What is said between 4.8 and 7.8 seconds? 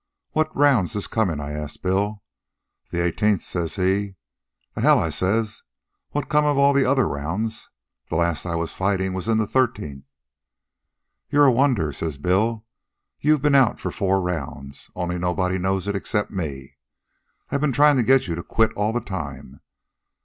hell,' I says. 'What's come of all the other rounds?